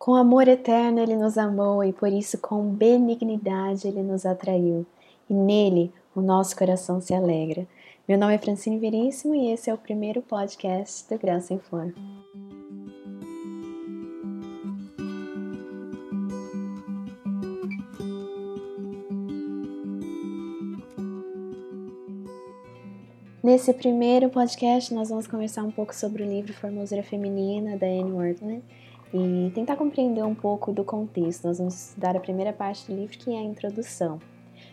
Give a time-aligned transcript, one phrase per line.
[0.00, 4.86] Com amor eterno ele nos amou e por isso com benignidade ele nos atraiu.
[5.28, 7.68] E nele o nosso coração se alegra.
[8.08, 11.92] Meu nome é Francine Veríssimo e esse é o primeiro podcast do Graça em Flor.
[23.42, 28.12] Nesse primeiro podcast, nós vamos conversar um pouco sobre o livro Formosura Feminina, da Anne
[28.12, 28.62] Wardman,
[29.12, 31.46] e tentar compreender um pouco do contexto.
[31.46, 34.18] Nós vamos estudar a primeira parte do livro, que é a introdução.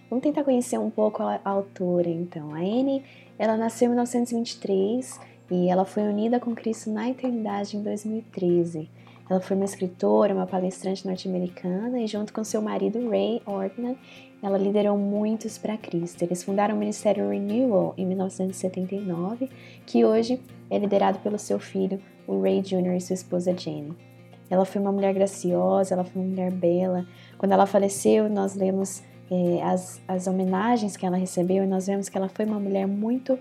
[0.09, 2.53] Vamos tentar conhecer um pouco a autora, então.
[2.53, 3.03] A Anne,
[3.37, 5.19] ela nasceu em 1923
[5.51, 8.89] e ela foi unida com Cristo na eternidade em 2013.
[9.29, 13.97] Ela foi uma escritora, uma palestrante norte-americana e junto com seu marido Ray Ortman,
[14.41, 16.21] ela liderou muitos para Cristo.
[16.21, 19.49] Eles fundaram o Ministério Renewal em 1979,
[19.85, 22.95] que hoje é liderado pelo seu filho, o Ray Jr.
[22.95, 24.06] e sua esposa Jenny.
[24.49, 27.05] Ela foi uma mulher graciosa, ela foi uma mulher bela.
[27.37, 32.09] Quando ela faleceu, nós lemos é, as, as homenagens que ela recebeu e nós vemos
[32.09, 33.37] que ela foi uma mulher muito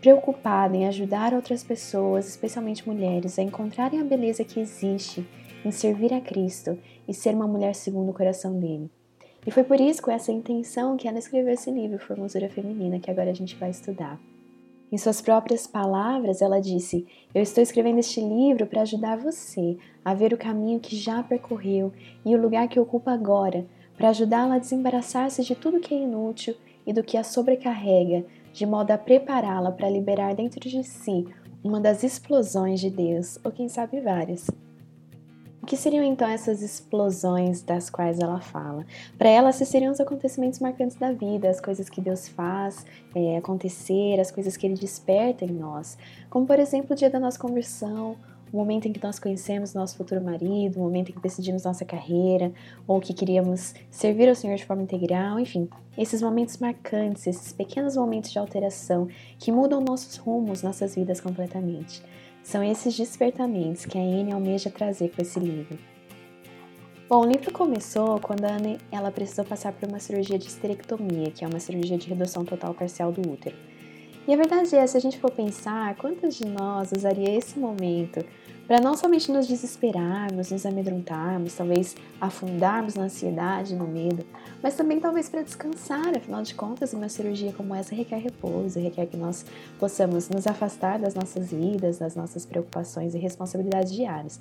[0.00, 5.26] preocupada em ajudar outras pessoas, especialmente mulheres, a encontrarem a beleza que existe
[5.64, 8.90] em servir a Cristo e ser uma mulher segundo o coração dele.
[9.46, 13.10] E foi por isso, com essa intenção, que ela escreveu esse livro, Formosura Feminina, que
[13.10, 14.18] agora a gente vai estudar.
[14.94, 20.14] Em suas próprias palavras, ela disse: Eu estou escrevendo este livro para ajudar você a
[20.14, 21.92] ver o caminho que já percorreu
[22.24, 26.54] e o lugar que ocupa agora, para ajudá-la a desembaraçar-se de tudo que é inútil
[26.86, 31.26] e do que a sobrecarrega, de modo a prepará-la para liberar dentro de si
[31.64, 34.46] uma das explosões de Deus, ou quem sabe várias.
[35.64, 38.84] O que seriam então essas explosões das quais ela fala?
[39.16, 42.84] Para ela, esses seriam os acontecimentos marcantes da vida, as coisas que Deus faz
[43.14, 45.96] é, acontecer, as coisas que Ele desperta em nós,
[46.28, 48.14] como por exemplo o dia da nossa conversão,
[48.52, 51.82] o momento em que nós conhecemos nosso futuro marido, o momento em que decidimos nossa
[51.82, 52.52] carreira,
[52.86, 57.96] ou que queríamos servir ao Senhor de forma integral, enfim, esses momentos marcantes, esses pequenos
[57.96, 62.02] momentos de alteração que mudam nossos rumos, nossas vidas completamente.
[62.44, 65.78] São esses despertamentos que a Anne almeja trazer com esse livro.
[67.08, 71.30] Bom, o livro começou quando a Anne ela precisou passar por uma cirurgia de esterectomia,
[71.30, 73.56] que é uma cirurgia de redução total parcial do útero.
[74.28, 78.22] E a verdade é, se a gente for pensar, quantas de nós usaria esse momento
[78.66, 84.24] para não somente nos desesperarmos, nos amedrontarmos, talvez afundarmos na ansiedade, no medo,
[84.62, 86.16] mas também talvez para descansar.
[86.16, 89.44] Afinal de contas, uma cirurgia como essa requer repouso, requer que nós
[89.78, 94.40] possamos nos afastar das nossas vidas, das nossas preocupações e responsabilidades diárias.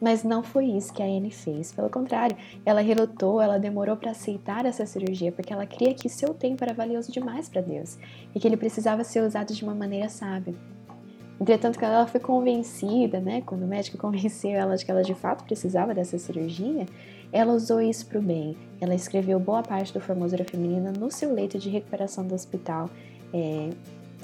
[0.00, 1.72] Mas não foi isso que a Anne fez.
[1.72, 6.34] Pelo contrário, ela relutou, ela demorou para aceitar essa cirurgia porque ela cria que seu
[6.34, 7.96] tempo era valioso demais para Deus
[8.34, 10.54] e que ele precisava ser usado de uma maneira sábia.
[11.42, 15.12] Entretanto, quando ela foi convencida, né, quando o médico convenceu ela de que ela de
[15.12, 16.86] fato precisava dessa cirurgia,
[17.32, 18.56] ela usou isso para o bem.
[18.80, 22.88] Ela escreveu boa parte do Formosura Feminina no seu leito de recuperação do hospital.
[23.34, 23.70] É,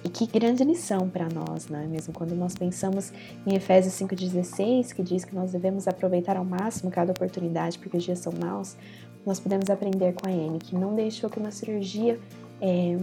[0.04, 2.14] e que grande lição para nós, não é mesmo?
[2.14, 3.12] Quando nós pensamos
[3.44, 8.04] em Efésios 5,16, que diz que nós devemos aproveitar ao máximo cada oportunidade porque os
[8.04, 8.76] dias são maus,
[9.26, 12.16] nós podemos aprender com a Anne, que não deixou que uma cirurgia
[12.60, 12.96] é,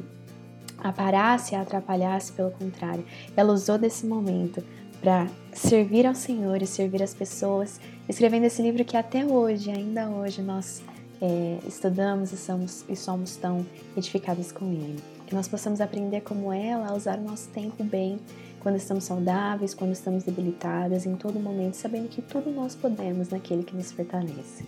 [0.77, 3.05] a parasse, a atrapalhasse, pelo contrário,
[3.35, 4.63] ela usou desse momento
[5.01, 10.09] para servir ao Senhor e servir as pessoas, escrevendo esse livro que até hoje, ainda
[10.09, 10.81] hoje, nós
[11.21, 13.65] é, estudamos e somos, e somos tão
[13.95, 14.99] edificados com ele.
[15.27, 18.19] Que nós possamos aprender como ela a usar o nosso tempo bem,
[18.59, 23.63] quando estamos saudáveis, quando estamos debilitadas, em todo momento, sabendo que tudo nós podemos naquele
[23.63, 24.65] que nos fortalece.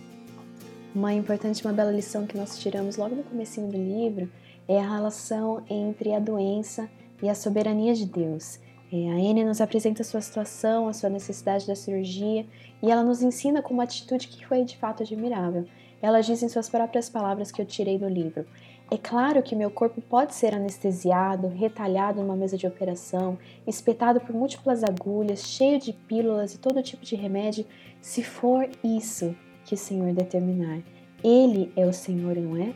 [0.94, 4.30] Uma importante, uma bela lição que nós tiramos logo no começo do livro
[4.68, 6.88] é a relação entre a doença
[7.22, 8.60] e a soberania de Deus.
[8.92, 12.46] É, a Anne nos apresenta a sua situação, a sua necessidade da cirurgia
[12.82, 15.66] e ela nos ensina com uma atitude que foi de fato admirável.
[16.00, 18.46] Ela diz em suas próprias palavras que eu tirei do livro:
[18.90, 24.34] É claro que meu corpo pode ser anestesiado, retalhado numa mesa de operação, espetado por
[24.34, 27.66] múltiplas agulhas, cheio de pílulas e todo tipo de remédio,
[28.00, 30.82] se for isso que o Senhor determinar.
[31.22, 32.74] Ele é o Senhor, não é?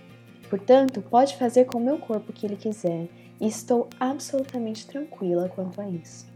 [0.53, 3.09] Portanto, pode fazer com o meu corpo o que ele quiser,
[3.41, 6.27] e estou absolutamente tranquila quanto a isso.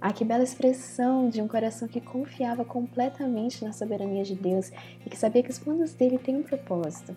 [0.00, 4.72] Ah, que bela expressão de um coração que confiava completamente na soberania de Deus
[5.06, 7.16] e que sabia que os planos dele têm um propósito.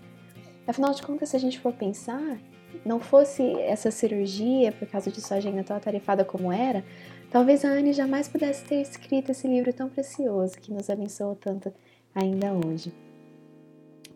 [0.67, 2.37] Afinal de contas, se a gente for pensar,
[2.85, 6.85] não fosse essa cirurgia por causa de sua agenda tão atarefada como era,
[7.31, 11.73] talvez a Anne jamais pudesse ter escrito esse livro tão precioso que nos abençoou tanto
[12.13, 12.93] ainda hoje.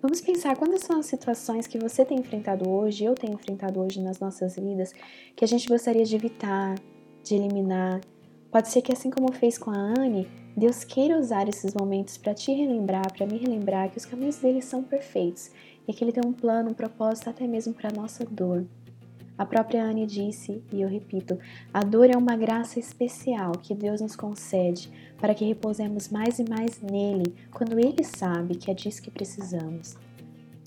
[0.02, 4.02] Vamos pensar quais são as situações que você tem enfrentado hoje, eu tenho enfrentado hoje
[4.02, 4.94] nas nossas vidas,
[5.36, 6.76] que a gente gostaria de evitar,
[7.22, 8.00] de eliminar.
[8.50, 10.26] Pode ser que, assim como fez com a Anne,
[10.56, 14.62] Deus queira usar esses momentos para te relembrar, para me relembrar que os caminhos dele
[14.62, 15.52] são perfeitos
[15.86, 18.66] e que ele tem um plano, um propósito até mesmo para nossa dor.
[19.40, 21.40] A própria Anne disse, e eu repito,
[21.74, 26.50] a dor é uma graça especial que Deus nos concede para que repousemos mais e
[26.50, 29.96] mais nele, quando ele sabe que é disso que precisamos.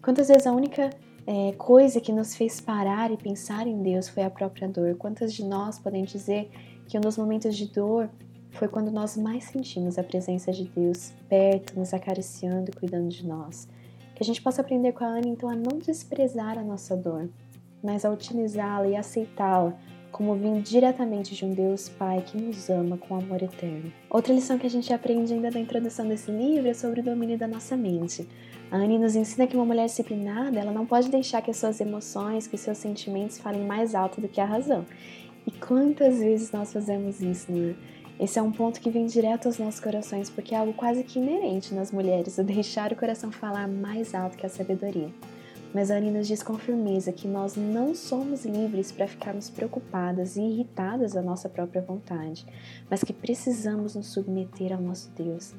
[0.02, 0.88] Quantas vezes a única
[1.26, 4.96] é, coisa que nos fez parar e pensar em Deus foi a própria dor?
[4.96, 6.50] Quantas de nós podem dizer
[6.88, 8.08] que um dos momentos de dor
[8.52, 13.26] foi quando nós mais sentimos a presença de Deus perto, nos acariciando e cuidando de
[13.26, 13.68] nós?
[14.14, 17.28] Que a gente possa aprender com a Anne, então, a não desprezar a nossa dor,
[17.82, 19.76] mas a utilizá-la e aceitá-la
[20.12, 23.90] como vindo diretamente de um Deus Pai que nos ama com amor eterno.
[24.10, 27.38] Outra lição que a gente aprende ainda da introdução desse livro é sobre o domínio
[27.38, 28.28] da nossa mente.
[28.70, 31.80] A Anne nos ensina que uma mulher disciplinada, ela não pode deixar que as suas
[31.80, 34.84] emoções, que seus sentimentos falem mais alto do que a razão.
[35.46, 37.74] E quantas vezes nós fazemos isso, né?
[38.20, 41.18] Esse é um ponto que vem direto aos nossos corações, porque é algo quase que
[41.18, 45.10] inerente nas mulheres, o deixar o coração falar mais alto que a sabedoria.
[45.74, 50.36] Mas a Annie nos diz com firmeza que nós não somos livres para ficarmos preocupadas
[50.36, 52.44] e irritadas à nossa própria vontade,
[52.90, 55.54] mas que precisamos nos submeter ao nosso Deus.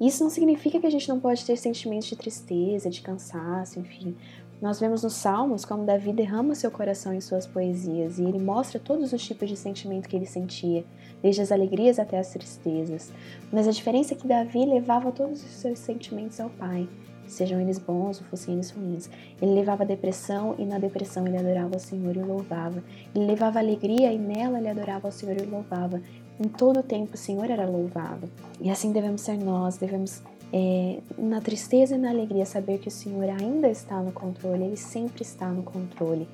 [0.00, 4.16] Isso não significa que a gente não pode ter sentimentos de tristeza, de cansaço, enfim.
[4.62, 8.78] Nós vemos nos Salmos como Davi derrama seu coração em suas poesias e ele mostra
[8.78, 10.84] todos os tipos de sentimento que ele sentia,
[11.20, 13.12] desde as alegrias até as tristezas.
[13.52, 16.88] Mas a diferença é que Davi levava todos os seus sentimentos ao Pai
[17.28, 19.08] sejam eles bons ou fossem eles ruins.
[19.40, 22.82] Ele levava depressão e na depressão ele adorava o Senhor e o louvava.
[23.14, 26.00] Ele levava alegria e nela ele adorava o Senhor e o louvava.
[26.40, 28.30] Em todo o tempo o Senhor era louvado.
[28.60, 30.22] E assim devemos ser nós, devemos
[30.52, 34.76] é, na tristeza e na alegria saber que o Senhor ainda está no controle, Ele
[34.76, 36.28] sempre está no controle.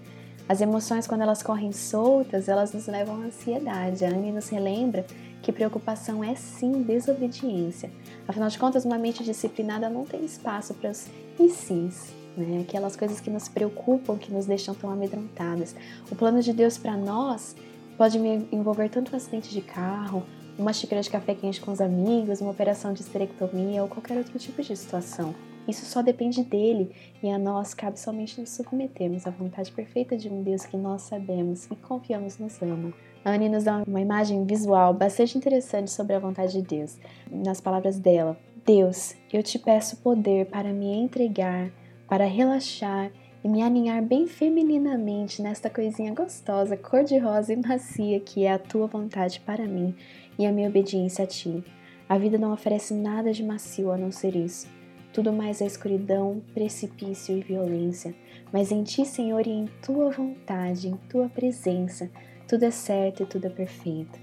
[0.49, 4.05] As emoções, quando elas correm soltas, elas nos levam à ansiedade.
[4.05, 5.07] A Anne nos relembra
[5.45, 7.91] que preocupação é sim desobediência.
[8.27, 11.07] Afinal de contas, uma mente disciplinada não tem espaço para os
[11.39, 12.65] e sims, né?
[12.67, 15.77] aquelas coisas que nos preocupam, que nos deixam tão amedrontadas.
[16.11, 17.55] O plano de Deus para nós
[17.99, 18.17] pode
[18.51, 20.23] envolver tanto um acidente de carro,
[20.59, 24.39] uma xícara de café quente com os amigos, uma operação de esterectomia ou qualquer outro
[24.39, 25.35] tipo de situação.
[25.69, 26.91] Isso só depende dele
[27.23, 31.03] e a nós cabe somente nos submetermos à vontade perfeita de um Deus que nós
[31.03, 32.95] sabemos e confiamos nos ama.
[33.25, 36.99] A Anne nos dá uma imagem visual bastante interessante sobre a vontade de Deus.
[37.31, 38.37] Nas palavras dela,
[38.67, 41.71] Deus, eu te peço poder para me entregar,
[42.07, 43.11] para relaxar
[43.43, 48.87] e me aninhar bem femininamente nesta coisinha gostosa, cor-de-rosa e macia que é a tua
[48.87, 49.95] vontade para mim
[50.39, 51.65] e a minha obediência a ti.
[52.07, 54.69] A vida não oferece nada de macio a não ser isso.
[55.15, 58.15] Tudo mais é escuridão, precipício e violência.
[58.53, 62.11] Mas em ti, Senhor, e em tua vontade, em tua presença,
[62.49, 64.19] tudo é certo e tudo é perfeito.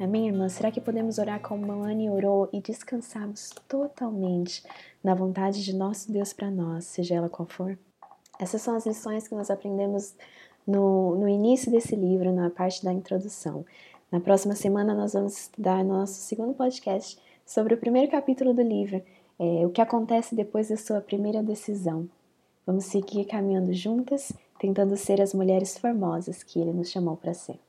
[0.00, 0.48] Amém, irmã?
[0.48, 4.62] Será que podemos orar como Anne orou e descansarmos totalmente
[5.02, 7.78] na vontade de nosso Deus para nós, seja ela qual for?
[8.38, 10.14] Essas são as lições que nós aprendemos
[10.66, 13.64] no, no início desse livro, na parte da introdução.
[14.10, 19.02] Na próxima semana, nós vamos estudar nosso segundo podcast sobre o primeiro capítulo do livro
[19.38, 22.08] é, o que acontece depois da sua primeira decisão.
[22.66, 24.32] Vamos seguir caminhando juntas,
[24.64, 27.60] tentando ser as mulheres formosas que Ele nos chamou para ser.